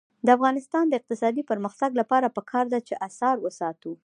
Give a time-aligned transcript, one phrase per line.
[0.25, 3.91] د افغانستان د اقتصادي پرمختګ لپاره پکار ده چې اثار وساتو.